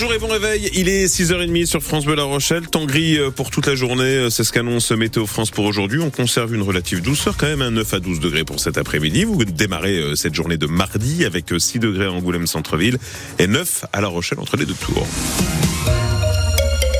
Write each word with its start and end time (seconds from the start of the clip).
Bonjour 0.00 0.14
et 0.14 0.18
bon 0.20 0.28
réveil. 0.28 0.70
Il 0.74 0.88
est 0.88 1.06
6h30 1.06 1.66
sur 1.66 1.82
France 1.82 2.04
Bleu 2.04 2.14
La 2.14 2.22
Rochelle. 2.22 2.68
Temps 2.68 2.84
gris 2.84 3.18
euh, 3.18 3.32
pour 3.32 3.50
toute 3.50 3.66
la 3.66 3.74
journée. 3.74 4.04
Euh, 4.04 4.30
c'est 4.30 4.44
ce 4.44 4.52
qu'annonce 4.52 4.92
Météo 4.92 5.26
France 5.26 5.50
pour 5.50 5.64
aujourd'hui. 5.64 6.00
On 6.00 6.10
conserve 6.10 6.54
une 6.54 6.62
relative 6.62 7.02
douceur, 7.02 7.36
quand 7.36 7.48
même 7.48 7.62
un 7.62 7.72
9 7.72 7.94
à 7.94 7.98
12 7.98 8.20
degrés 8.20 8.44
pour 8.44 8.60
cet 8.60 8.78
après-midi. 8.78 9.24
Vous 9.24 9.44
démarrez 9.44 9.98
euh, 9.98 10.14
cette 10.14 10.36
journée 10.36 10.56
de 10.56 10.66
mardi 10.66 11.24
avec 11.24 11.46
6 11.58 11.80
degrés 11.80 12.04
à 12.04 12.12
Angoulême 12.12 12.46
centre-ville 12.46 12.98
et 13.40 13.48
9 13.48 13.86
à 13.92 14.00
La 14.00 14.06
Rochelle 14.06 14.38
entre 14.38 14.56
les 14.56 14.66
deux 14.66 14.74
tours. 14.74 15.04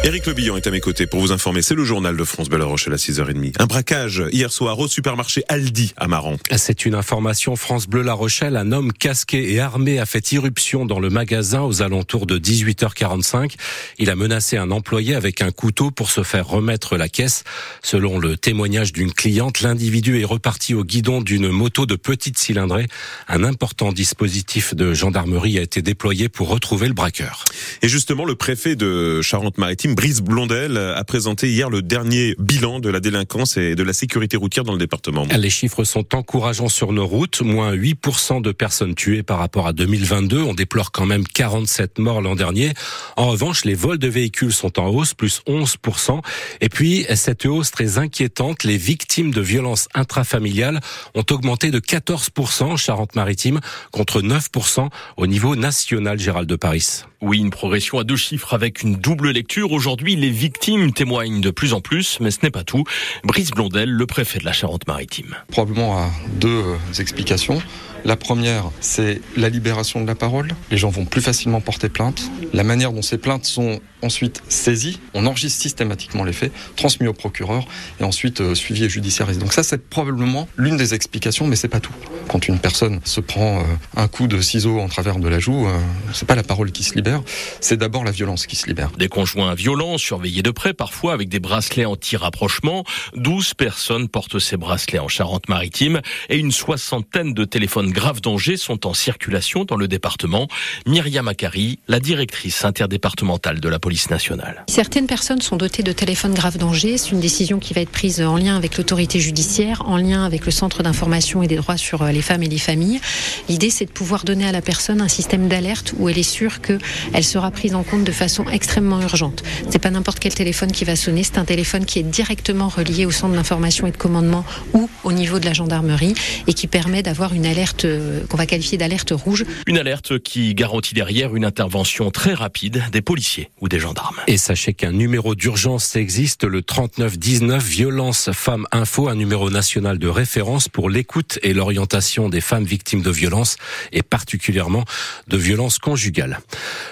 Éric 0.09 0.25
Le 0.25 0.32
Billon 0.32 0.56
est 0.56 0.66
à 0.66 0.70
mes 0.70 0.80
côtés 0.80 1.06
pour 1.06 1.20
vous 1.20 1.32
informer. 1.32 1.61
C'est 1.61 1.74
le 1.74 1.84
journal 1.84 2.16
de 2.16 2.24
France 2.24 2.48
Belle 2.48 2.62
Rochelle 2.62 2.95
à 2.95 2.96
6h30. 2.96 3.56
Un 3.59 3.66
braquage 3.66 4.23
hier 4.32 4.50
soir 4.50 4.79
au 4.79 4.88
supermarché 4.88 5.42
Aldi 5.48 5.92
à 5.98 6.09
Maran. 6.09 6.38
C'est 6.56 6.86
une 6.86 6.95
information 6.95 7.56
France 7.56 7.86
Bleu 7.86 8.00
La 8.00 8.14
Rochelle. 8.14 8.56
Un 8.56 8.73
homme 8.73 8.91
casqué 8.91 9.52
et 9.52 9.60
armé 9.60 9.98
a 9.98 10.06
fait 10.06 10.32
irruption 10.32 10.86
dans 10.86 10.98
le 10.98 11.10
magasin 11.10 11.60
aux 11.60 11.82
alentours 11.82 12.24
de 12.24 12.38
18h45. 12.38 13.56
Il 13.98 14.09
a 14.09 14.16
menacé 14.16 14.56
un 14.56 14.70
employé 14.70 15.14
avec 15.14 15.42
un 15.42 15.50
couteau 15.50 15.91
pour 15.91 16.11
se 16.11 16.22
faire 16.22 16.48
remettre 16.48 16.97
la 16.97 17.11
caisse. 17.11 17.45
Selon 17.83 18.19
le 18.19 18.38
témoignage 18.38 18.95
d'une 18.95 19.12
cliente, 19.12 19.61
l'individu 19.61 20.22
est 20.22 20.25
reparti 20.25 20.72
au 20.72 20.84
guidon 20.84 21.20
d'une 21.20 21.50
moto 21.50 21.84
de 21.84 21.97
petite 21.97 22.38
cylindrée. 22.38 22.86
Un 23.28 23.45
important 23.45 23.92
dispositif 23.92 24.75
de 24.75 24.95
gendarmerie 24.95 25.59
a 25.59 25.62
été 25.62 25.83
déployé 25.83 26.30
pour 26.30 26.48
retrouver 26.48 26.88
le 26.88 26.95
braqueur. 26.95 27.45
Et 27.82 27.88
justement, 27.88 28.24
le 28.24 28.34
préfet 28.34 28.77
de 28.77 29.22
Charente-Maritime 29.22 29.95
Brice 29.95 30.20
Blondel 30.20 30.77
a 30.77 31.04
présenté 31.04 31.50
hier 31.50 31.70
le 31.70 31.82
dernier 31.82 32.34
bilan 32.38 32.80
de 32.80 32.88
la 32.88 33.00
délinquance 33.00 33.56
et 33.56 33.74
de 33.74 33.82
la 33.82 33.92
sécurité 33.92 34.36
routière 34.36 34.64
dans 34.64 34.72
le 34.72 34.78
département. 34.78 35.27
Les 35.36 35.50
chiffres 35.50 35.84
sont 35.84 36.14
encourageants 36.14 36.68
sur 36.68 36.92
nos 36.92 37.06
routes. 37.06 37.41
Moins 37.42 37.74
8% 37.74 38.42
de 38.42 38.52
personnes 38.52 38.94
tuées 38.94 39.22
par 39.22 39.38
rapport 39.38 39.66
à 39.66 39.72
2022. 39.72 40.42
On 40.42 40.54
déplore 40.54 40.92
quand 40.92 41.06
même 41.06 41.27
47 41.27 41.98
morts 41.98 42.20
l'an 42.20 42.36
dernier. 42.36 42.72
En 43.16 43.28
revanche, 43.28 43.64
les 43.64 43.74
vols 43.74 43.98
de 43.98 44.08
véhicules 44.08 44.52
sont 44.52 44.78
en 44.78 44.88
hausse, 44.88 45.14
plus 45.14 45.42
11%. 45.46 46.20
Et 46.60 46.69
puis, 46.69 47.06
cette 47.14 47.47
hausse 47.47 47.70
très 47.70 47.98
inquiétante, 47.98 48.64
les 48.64 48.77
victimes 48.77 49.32
de 49.32 49.41
violences 49.41 49.88
intrafamiliales 49.94 50.80
ont 51.14 51.25
augmenté 51.30 51.70
de 51.70 51.80
14% 51.80 52.64
en 52.64 52.77
Charente-Maritime 52.77 53.60
contre 53.92 54.22
9% 54.22 54.88
au 55.16 55.27
niveau 55.27 55.56
national, 55.56 56.19
Gérald 56.19 56.48
de 56.48 56.56
Paris. 56.56 57.03
Oui, 57.20 57.38
une 57.38 57.50
progression 57.59 57.98
à 57.98 58.05
deux 58.05 58.14
chiffres 58.14 58.55
avec 58.55 58.84
une 58.84 58.95
double 58.95 59.33
lecture. 59.33 59.73
Aujourd'hui, 59.73 60.14
les 60.14 60.31
victimes 60.31 60.92
témoignent 60.92 61.41
de 61.41 61.51
plus 61.51 61.73
en 61.73 61.81
plus, 61.81 62.19
mais 62.20 62.31
ce 62.31 62.39
n'est 62.45 62.53
pas 62.53 62.62
tout. 62.62 62.84
Brice 63.25 63.50
Blondel, 63.50 63.91
le 63.91 64.06
préfet 64.06 64.39
de 64.39 64.45
la 64.45 64.53
Charente-Maritime. 64.53 65.34
Probablement 65.48 65.98
à 65.98 66.09
deux 66.37 66.62
explications. 67.00 67.61
La 68.05 68.15
première, 68.15 68.70
c'est 68.81 69.20
la 69.37 69.48
libération 69.48 70.00
de 70.00 70.06
la 70.06 70.15
parole. 70.15 70.53
Les 70.70 70.77
gens 70.77 70.89
vont 70.89 71.05
plus 71.05 71.20
facilement 71.20 71.61
porter 71.61 71.89
plainte. 71.89 72.31
La 72.53 72.62
manière 72.62 72.92
dont 72.92 73.03
ces 73.03 73.19
plaintes 73.19 73.45
sont 73.45 73.81
ensuite 74.03 74.41
saisies, 74.48 75.00
on 75.12 75.27
enregistre 75.27 75.61
systématiquement 75.61 76.22
les 76.22 76.33
faits, 76.33 76.53
transmis 76.77 77.09
au 77.09 77.12
procureur 77.12 77.67
et 77.98 78.05
ensuite 78.05 78.41
euh, 78.41 78.55
suivi 78.55 78.84
et 78.84 78.89
judiciarisé. 78.89 79.41
Donc 79.41 79.53
ça, 79.53 79.65
c'est 79.65 79.89
probablement 79.89 80.48
l'une 80.56 80.77
des 80.77 80.95
explications, 80.95 81.48
mais 81.48 81.56
c'est 81.56 81.67
pas 81.67 81.81
tout. 81.81 81.93
Quand 82.29 82.47
une 82.47 82.59
personne 82.59 83.01
se 83.05 83.21
prend 83.21 83.61
euh, 83.61 83.62
un 83.97 84.07
coup 84.07 84.27
de 84.27 84.41
ciseau 84.41 84.81
en 84.81 84.89
travers 84.89 85.19
de 85.19 85.29
la 85.29 85.39
joue, 85.39 85.67
euh, 85.67 85.79
c'est 86.12 86.29
pas 86.29 86.34
la 86.34 86.43
parole 86.43 86.73
qui 86.73 86.84
se 86.84 86.95
libère, 86.95 87.23
c'est 87.61 87.79
d'abord 87.79 88.05
la 88.05 88.11
violence 88.11 88.47
qui 88.47 88.55
se 88.55 88.67
libère. 88.67 88.91
Des 88.98 89.09
conjoints 89.09 89.55
violents, 89.55 89.97
surveillés 89.97 90.43
de 90.43 90.51
près, 90.51 90.75
parfois 90.75 91.15
avec 91.15 91.31
des 91.31 91.41
bracelets 91.41 91.87
anti-rapprochement. 91.87 92.84
12 93.17 93.55
personnes 93.55 94.09
portent 94.09 94.39
ces 94.39 94.59
bracelets 94.59 94.99
en 94.99 95.09
Charente-Maritime 95.09 96.01
et 96.29 96.37
une 96.37 96.53
soixantaine 96.53 97.33
de 97.33 97.45
téléphones 97.45 97.91
graves 97.91 98.21
dangers 98.21 98.59
sont 98.59 98.87
en 98.87 98.93
circulation 98.93 99.65
dans 99.65 99.77
le 99.77 99.89
département. 99.89 100.49
Myriam 100.87 101.29
Akari, 101.29 101.79
la 101.89 101.99
directrice 101.99 102.65
interdépartementale 102.65 103.61
de 103.61 103.69
la 103.71 103.79
police 103.79 104.11
nationale. 104.11 104.65
Certaines 104.69 105.06
personnes 105.06 105.41
sont 105.41 105.56
dotées 105.56 105.83
de 105.83 105.93
téléphones 105.93 106.34
graves 106.34 106.59
dangers. 106.59 106.99
C'est 106.99 107.12
une 107.12 107.21
décision 107.21 107.59
qui 107.59 107.73
va 107.73 107.81
être 107.81 107.91
prise 107.91 108.21
en 108.21 108.37
lien 108.37 108.55
avec 108.55 108.77
l'autorité 108.77 109.19
judiciaire, 109.19 109.83
en 109.87 109.97
lien 109.97 110.25
avec 110.25 110.45
le 110.45 110.53
centre 110.53 110.83
d'information 110.83 111.43
et 111.43 111.47
des 111.47 111.56
droits 111.56 111.78
sur 111.78 112.03
euh, 112.03 112.18
les 112.19 112.23
femmes 112.23 112.43
et 112.43 112.49
les 112.49 112.59
familles. 112.59 113.01
L'idée, 113.49 113.71
c'est 113.71 113.84
de 113.84 113.93
pouvoir 113.93 114.25
donner 114.25 114.45
à 114.45 114.51
la 114.51 114.61
personne 114.61 115.01
un 115.01 115.06
système 115.06 115.47
d'alerte 115.47 115.95
où 115.99 116.09
elle 116.09 116.19
est 116.19 116.25
sûre 116.25 116.61
qu'elle 116.61 117.25
sera 117.25 117.53
prise 117.53 117.77
en 117.77 117.84
compte 117.84 118.03
de 118.03 118.11
façon 118.11 118.45
extrêmement 118.51 119.01
urgente. 119.01 119.45
C'est 119.71 119.79
pas 119.79 119.91
n'importe 119.91 120.19
quel 120.19 120.34
téléphone 120.34 120.73
qui 120.73 120.84
va 120.84 120.97
sonner, 120.97 121.23
c'est 121.23 121.39
un 121.39 121.45
téléphone 121.45 121.84
qui 121.84 122.01
est 122.01 122.03
directement 122.03 122.69
relié 122.69 123.06
au 123.06 123.12
centre 123.12 123.34
d'information 123.34 123.87
et 123.87 123.93
de 123.93 123.97
commandement 123.97 124.45
ou 124.73 124.91
au 125.04 125.12
niveau 125.12 125.38
de 125.38 125.44
la 125.44 125.53
gendarmerie 125.53 126.14
et 126.47 126.54
qui 126.54 126.66
permet 126.66 127.03
d'avoir 127.03 127.34
une 127.34 127.47
alerte 127.47 127.84
euh, 127.84 128.20
qu'on 128.28 128.36
va 128.36 128.47
qualifier 128.47 128.78
d'alerte 128.78 129.12
rouge. 129.12 129.44
Une 129.66 129.78
alerte 129.78 130.19
qui 130.19 130.54
garantit 130.54 130.94
derrière 130.94 131.34
une 131.36 131.44
intervention 131.44 132.10
très 132.10 132.34
rapide 132.34 132.82
des 132.92 133.03
policiers 133.03 133.50
ou 133.60 133.69
des 133.69 133.78
gendarmes. 133.78 134.16
Et 134.26 134.37
sachez 134.37 134.75
qu'un 134.75 134.92
numéro 134.92 135.34
d'urgence 135.34 135.97
existe, 135.97 136.44
le 136.44 136.62
3919 136.62 137.64
Violence 137.64 138.31
Femmes 138.32 138.66
Info, 138.72 139.08
un 139.08 139.14
numéro 139.14 139.50
national 139.50 139.98
de 139.98 140.08
référence 140.08 140.69
pour 140.69 140.91
l'écoute 140.91 141.38
et 141.42 141.53
l'orientation 141.53 142.28
des 142.28 142.41
femmes 142.41 142.64
victimes 142.64 143.03
de 143.03 143.10
violences 143.10 143.56
et 143.92 144.03
particulièrement 144.03 144.84
de 145.28 145.37
violences 145.37 145.78
conjugales. 145.78 146.41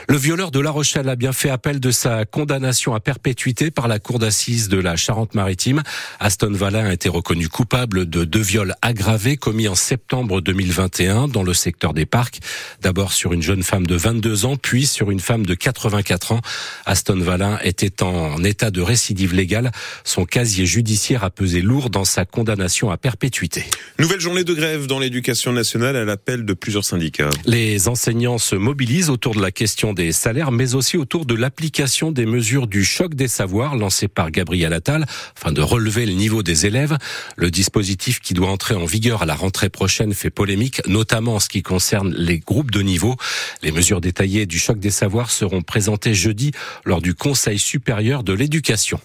Le 0.08 0.16
violeur 0.16 0.50
de 0.50 0.60
La 0.60 0.70
Rochelle 0.70 1.08
a 1.08 1.16
bien 1.16 1.32
fait 1.32 1.50
appel 1.50 1.80
de 1.80 1.90
sa 1.90 2.24
condamnation 2.24 2.94
à 2.94 3.00
perpétuité 3.00 3.70
par 3.70 3.88
la 3.88 3.98
cour 3.98 4.18
d'assises 4.18 4.68
de 4.68 4.78
la 4.78 4.96
Charente-Maritime. 4.96 5.82
Aston 6.20 6.52
Vallin 6.52 6.86
a 6.86 6.92
été 6.92 7.08
reconnu 7.08 7.48
coupable 7.48 8.08
de 8.08 8.24
deux 8.24 8.40
viols 8.40 8.74
aggravés 8.82 9.36
commis 9.36 9.68
en 9.68 9.74
septembre 9.74 10.40
2020 10.40 10.56
2021 10.56 11.28
dans 11.28 11.42
le 11.42 11.54
secteur 11.54 11.92
des 11.92 12.06
parcs. 12.06 12.40
D'abord 12.82 13.12
sur 13.12 13.32
une 13.32 13.42
jeune 13.42 13.62
femme 13.62 13.86
de 13.86 13.94
22 13.94 14.46
ans, 14.46 14.56
puis 14.56 14.86
sur 14.86 15.10
une 15.10 15.20
femme 15.20 15.44
de 15.46 15.54
84 15.54 16.32
ans. 16.32 16.40
Aston 16.86 17.18
Vallin 17.20 17.58
était 17.62 18.02
en 18.02 18.42
état 18.42 18.70
de 18.70 18.80
récidive 18.80 19.34
légale. 19.34 19.70
Son 20.04 20.24
casier 20.24 20.66
judiciaire 20.66 21.24
a 21.24 21.30
pesé 21.30 21.60
lourd 21.60 21.90
dans 21.90 22.04
sa 22.04 22.24
condamnation 22.24 22.90
à 22.90 22.96
perpétuité. 22.96 23.64
Nouvelle 23.98 24.20
journée 24.20 24.44
de 24.44 24.54
grève 24.54 24.86
dans 24.86 24.98
l'éducation 24.98 25.52
nationale 25.52 25.96
à 25.96 26.04
l'appel 26.04 26.44
de 26.44 26.54
plusieurs 26.54 26.84
syndicats. 26.84 27.30
Les 27.44 27.88
enseignants 27.88 28.38
se 28.38 28.56
mobilisent 28.56 29.10
autour 29.10 29.34
de 29.34 29.42
la 29.42 29.50
question 29.50 29.92
des 29.96 30.12
salaires, 30.12 30.52
mais 30.52 30.74
aussi 30.74 30.96
autour 30.96 31.26
de 31.26 31.34
l'application 31.34 32.12
des 32.12 32.26
mesures 32.26 32.68
du 32.68 32.84
choc 32.84 33.14
des 33.14 33.26
savoirs 33.26 33.76
lancé 33.76 34.06
par 34.06 34.30
Gabriel 34.30 34.72
Attal, 34.72 35.06
afin 35.36 35.50
de 35.50 35.62
relever 35.62 36.06
le 36.06 36.12
niveau 36.12 36.44
des 36.44 36.66
élèves. 36.66 36.96
Le 37.36 37.50
dispositif 37.50 38.20
qui 38.20 38.34
doit 38.34 38.50
entrer 38.50 38.74
en 38.74 38.84
vigueur 38.84 39.22
à 39.22 39.26
la 39.26 39.34
rentrée 39.34 39.70
prochaine 39.70 40.14
fait 40.14 40.30
polémique 40.30 40.86
notamment 40.86 41.36
en 41.36 41.40
ce 41.40 41.48
qui 41.48 41.62
concerne 41.62 42.14
les 42.14 42.38
groupes 42.38 42.70
de 42.70 42.82
niveau. 42.82 43.16
Les 43.62 43.72
mesures 43.72 44.02
détaillées 44.02 44.44
du 44.44 44.58
choc 44.58 44.78
des 44.78 44.90
savoirs 44.90 45.30
seront 45.30 45.62
présentées 45.62 46.14
jeudi 46.14 46.52
lors 46.84 47.00
du 47.00 47.14
Conseil 47.14 47.58
supérieur 47.58 48.22
de 48.22 48.34
l'éducation. 48.34 49.00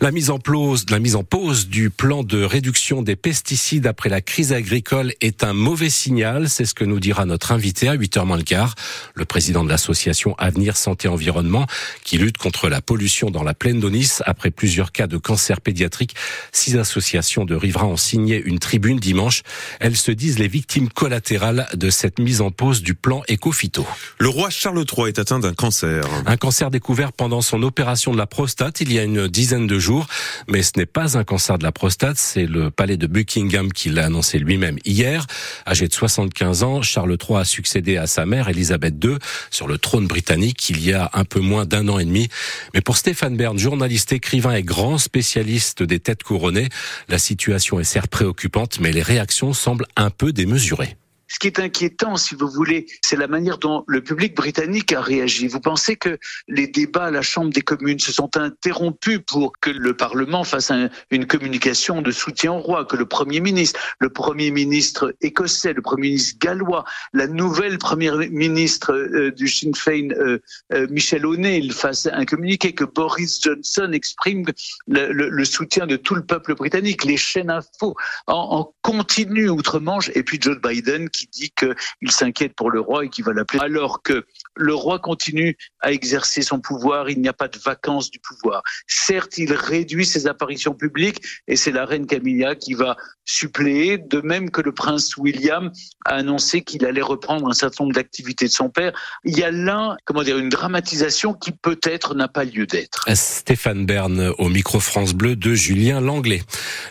La 0.00 0.10
mise 0.10 0.30
en 0.30 0.38
pause, 0.38 0.86
la 0.88 0.98
mise 0.98 1.14
en 1.14 1.24
pause 1.24 1.68
du 1.68 1.90
plan 1.90 2.24
de 2.24 2.42
réduction 2.42 3.02
des 3.02 3.16
pesticides 3.16 3.86
après 3.86 4.08
la 4.08 4.22
crise 4.22 4.54
agricole 4.54 5.12
est 5.20 5.44
un 5.44 5.52
mauvais 5.52 5.90
signal. 5.90 6.48
C'est 6.48 6.64
ce 6.64 6.74
que 6.74 6.84
nous 6.84 7.00
dira 7.00 7.26
notre 7.26 7.52
invité 7.52 7.88
à 7.88 7.96
8h 7.96 8.24
moins 8.24 8.38
le 8.38 8.42
quart, 8.42 8.74
le 9.14 9.26
président 9.26 9.62
de 9.62 9.68
l'association 9.68 10.21
Avenir 10.38 10.76
Santé 10.76 11.08
Environnement, 11.08 11.66
qui 12.04 12.18
lutte 12.18 12.38
contre 12.38 12.68
la 12.68 12.80
pollution 12.80 13.30
dans 13.30 13.42
la 13.42 13.54
plaine 13.54 13.80
d'Onis 13.80 14.18
après 14.24 14.50
plusieurs 14.50 14.92
cas 14.92 15.06
de 15.06 15.16
cancer 15.16 15.60
pédiatrique. 15.60 16.14
Six 16.52 16.76
associations 16.76 17.44
de 17.44 17.54
riverains 17.54 17.86
ont 17.86 17.96
signé 17.96 18.40
une 18.42 18.58
tribune 18.58 18.98
dimanche. 18.98 19.42
Elles 19.80 19.96
se 19.96 20.12
disent 20.12 20.38
les 20.38 20.48
victimes 20.48 20.88
collatérale 20.88 21.68
de 21.74 21.90
cette 21.90 22.18
mise 22.18 22.40
en 22.40 22.50
pause 22.50 22.82
du 22.82 22.94
plan 22.94 23.22
Ecofito. 23.28 23.86
Le 24.18 24.28
roi 24.28 24.50
Charles 24.50 24.84
III 24.96 25.08
est 25.08 25.18
atteint 25.18 25.38
d'un 25.38 25.54
cancer. 25.54 26.04
Un 26.26 26.36
cancer 26.36 26.70
découvert 26.70 27.12
pendant 27.12 27.40
son 27.40 27.62
opération 27.62 28.12
de 28.12 28.18
la 28.18 28.26
prostate 28.26 28.80
il 28.80 28.92
y 28.92 28.98
a 28.98 29.04
une 29.04 29.28
dizaine 29.28 29.66
de 29.66 29.78
jours. 29.78 30.06
Mais 30.48 30.62
ce 30.62 30.72
n'est 30.76 30.86
pas 30.86 31.18
un 31.18 31.24
cancer 31.24 31.58
de 31.58 31.64
la 31.64 31.72
prostate, 31.72 32.16
c'est 32.16 32.46
le 32.46 32.70
palais 32.70 32.96
de 32.96 33.06
Buckingham 33.06 33.72
qui 33.72 33.90
l'a 33.90 34.06
annoncé 34.06 34.38
lui-même 34.38 34.78
hier. 34.84 35.26
Âgé 35.66 35.88
de 35.88 35.92
75 35.92 36.62
ans, 36.62 36.82
Charles 36.82 37.16
III 37.16 37.38
a 37.38 37.44
succédé 37.44 37.96
à 37.96 38.06
sa 38.06 38.26
mère, 38.26 38.48
Elisabeth 38.48 38.94
II, 39.02 39.16
sur 39.50 39.66
le 39.66 39.78
trône 39.78 40.08
britannique 40.12 40.68
il 40.68 40.84
y 40.84 40.92
a 40.92 41.08
un 41.14 41.24
peu 41.24 41.40
moins 41.40 41.64
d'un 41.64 41.88
an 41.88 41.98
et 41.98 42.04
demi. 42.04 42.28
Mais 42.74 42.82
pour 42.82 42.98
Stéphane 42.98 43.34
Bern, 43.34 43.58
journaliste, 43.58 44.12
écrivain 44.12 44.54
et 44.54 44.62
grand 44.62 44.98
spécialiste 44.98 45.82
des 45.82 46.00
têtes 46.00 46.22
couronnées, 46.22 46.68
la 47.08 47.18
situation 47.18 47.80
est 47.80 47.84
certes 47.84 48.10
préoccupante, 48.10 48.78
mais 48.78 48.92
les 48.92 49.00
réactions 49.00 49.54
semblent 49.54 49.86
un 49.96 50.10
peu 50.10 50.34
démesurées. 50.34 50.96
Ce 51.32 51.38
qui 51.38 51.46
est 51.46 51.58
inquiétant, 51.58 52.16
si 52.16 52.34
vous 52.34 52.46
voulez, 52.46 52.84
c'est 53.02 53.16
la 53.16 53.26
manière 53.26 53.56
dont 53.56 53.84
le 53.86 54.02
public 54.02 54.36
britannique 54.36 54.92
a 54.92 55.00
réagi. 55.00 55.48
Vous 55.48 55.60
pensez 55.60 55.96
que 55.96 56.18
les 56.46 56.66
débats 56.66 57.06
à 57.06 57.10
la 57.10 57.22
Chambre 57.22 57.50
des 57.50 57.62
communes 57.62 57.98
se 57.98 58.12
sont 58.12 58.36
interrompus 58.36 59.20
pour 59.26 59.54
que 59.58 59.70
le 59.70 59.96
Parlement 59.96 60.44
fasse 60.44 60.70
une 61.10 61.26
communication 61.26 62.02
de 62.02 62.10
soutien 62.10 62.52
au 62.52 62.58
roi, 62.58 62.84
que 62.84 62.96
le 62.96 63.06
Premier 63.06 63.40
ministre, 63.40 63.80
le 63.98 64.10
Premier 64.10 64.50
ministre 64.50 65.14
écossais, 65.22 65.72
le 65.72 65.80
Premier 65.80 66.08
ministre 66.08 66.38
gallois, 66.38 66.84
la 67.14 67.26
nouvelle 67.26 67.78
Première 67.78 68.18
ministre 68.18 68.92
euh, 68.92 69.30
du 69.30 69.48
Sinn 69.48 69.74
Féin, 69.74 70.10
euh, 70.10 70.38
euh, 70.74 70.86
Michel 70.90 71.24
O'Neill, 71.24 71.72
fasse 71.72 72.08
un 72.12 72.26
communiqué, 72.26 72.74
que 72.74 72.84
Boris 72.84 73.40
Johnson 73.42 73.90
exprime 73.92 74.44
le, 74.86 75.44
soutien 75.44 75.86
de 75.86 75.96
tout 75.96 76.14
le 76.14 76.26
peuple 76.26 76.54
britannique, 76.54 77.04
les 77.04 77.16
chaînes 77.16 77.50
info 77.50 77.96
en, 78.26 78.34
en 78.34 78.74
continu 78.82 79.48
outre-Manche, 79.48 80.10
et 80.14 80.22
puis 80.22 80.38
Joe 80.38 80.58
Biden 80.60 81.08
qui 81.08 81.21
qui 81.22 81.28
dit 81.28 81.52
qu'il 81.56 82.10
s'inquiète 82.10 82.54
pour 82.54 82.70
le 82.70 82.80
roi 82.80 83.04
et 83.04 83.08
qu'il 83.08 83.24
va 83.24 83.32
l'appeler, 83.32 83.60
alors 83.62 84.02
que 84.02 84.24
le 84.56 84.74
roi 84.74 84.98
continue 84.98 85.56
à 85.80 85.92
exercer 85.92 86.42
son 86.42 86.60
pouvoir, 86.60 87.10
il 87.10 87.20
n'y 87.20 87.28
a 87.28 87.32
pas 87.32 87.48
de 87.48 87.58
vacances 87.58 88.10
du 88.10 88.18
pouvoir. 88.18 88.62
Certes, 88.86 89.38
il 89.38 89.52
réduit 89.52 90.06
ses 90.06 90.26
apparitions 90.26 90.74
publiques 90.74 91.22
et 91.46 91.56
c'est 91.56 91.70
la 91.70 91.84
reine 91.84 92.06
Camilla 92.06 92.54
qui 92.54 92.74
va 92.74 92.96
suppléer, 93.24 93.98
de 93.98 94.20
même 94.20 94.50
que 94.50 94.60
le 94.60 94.72
prince 94.72 95.16
William 95.16 95.70
a 96.04 96.14
annoncé 96.14 96.62
qu'il 96.62 96.84
allait 96.84 97.02
reprendre 97.02 97.48
un 97.48 97.52
certain 97.52 97.84
nombre 97.84 97.94
d'activités 97.94 98.46
de 98.46 98.52
son 98.52 98.68
père. 98.68 98.92
Il 99.24 99.38
y 99.38 99.44
a 99.44 99.50
là, 99.50 99.96
comment 100.04 100.22
dire, 100.22 100.38
une 100.38 100.48
dramatisation 100.48 101.34
qui 101.34 101.52
peut-être 101.52 102.14
n'a 102.14 102.28
pas 102.28 102.44
lieu 102.44 102.66
d'être. 102.66 103.04
Stéphane 103.14 103.86
Bern 103.86 104.32
au 104.38 104.48
micro 104.48 104.80
France 104.80 105.14
Bleu 105.14 105.36
de 105.36 105.54
Julien 105.54 106.00
Langlais. 106.00 106.42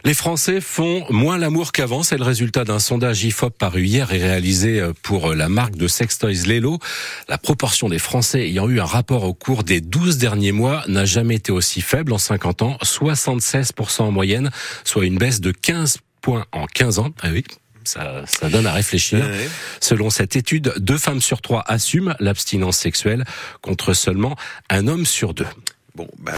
Les 0.05 0.13
Français 0.13 0.61
font 0.61 1.05
moins 1.09 1.37
l'amour 1.37 1.73
qu'avant, 1.73 2.01
c'est 2.01 2.17
le 2.17 2.23
résultat 2.23 2.63
d'un 2.63 2.79
sondage 2.79 3.23
IFOP 3.25 3.57
paru 3.57 3.83
hier 3.83 4.11
et 4.13 4.17
réalisé 4.21 4.81
pour 5.03 5.33
la 5.33 5.49
marque 5.49 5.75
de 5.75 5.87
sextoys 5.87 6.45
Lelo. 6.47 6.79
La 7.27 7.37
proportion 7.37 7.89
des 7.89 7.99
Français 7.99 8.47
ayant 8.47 8.69
eu 8.69 8.79
un 8.79 8.85
rapport 8.85 9.23
au 9.23 9.33
cours 9.33 9.63
des 9.63 9.81
12 9.81 10.17
derniers 10.17 10.51
mois 10.51 10.83
n'a 10.87 11.05
jamais 11.05 11.35
été 11.35 11.51
aussi 11.51 11.81
faible 11.81 12.13
en 12.13 12.17
50 12.17 12.61
ans, 12.61 12.77
76% 12.83 14.01
en 14.01 14.11
moyenne, 14.11 14.51
soit 14.83 15.05
une 15.05 15.17
baisse 15.17 15.41
de 15.41 15.51
15 15.51 15.99
points 16.21 16.45
en 16.51 16.65
15 16.65 16.99
ans. 16.99 17.09
Ah 17.21 17.29
oui, 17.31 17.43
ça, 17.83 18.23
ça, 18.25 18.49
donne 18.49 18.67
à 18.67 18.73
réfléchir. 18.73 19.19
Ouais. 19.19 19.49
Selon 19.79 20.09
cette 20.09 20.35
étude, 20.35 20.73
deux 20.77 20.97
femmes 20.97 21.21
sur 21.21 21.41
trois 21.41 21.63
assument 21.67 22.15
l'abstinence 22.19 22.77
sexuelle 22.77 23.25
contre 23.61 23.93
seulement 23.93 24.35
un 24.69 24.87
homme 24.87 25.05
sur 25.05 25.33
deux. 25.33 25.47
Bon, 25.95 26.07
bah 26.19 26.29